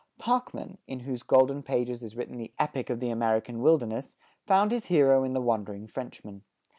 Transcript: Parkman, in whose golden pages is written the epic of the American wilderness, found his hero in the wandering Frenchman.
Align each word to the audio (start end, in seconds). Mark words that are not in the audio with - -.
Parkman, 0.17 0.79
in 0.87 1.01
whose 1.01 1.21
golden 1.21 1.61
pages 1.61 2.01
is 2.01 2.15
written 2.15 2.39
the 2.39 2.51
epic 2.57 2.89
of 2.89 2.99
the 2.99 3.11
American 3.11 3.61
wilderness, 3.61 4.15
found 4.47 4.71
his 4.71 4.85
hero 4.85 5.23
in 5.23 5.33
the 5.33 5.41
wandering 5.41 5.85
Frenchman. 5.85 6.41